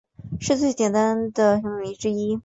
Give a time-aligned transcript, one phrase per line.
[0.39, 2.39] 是最简单的烯醇醚之一。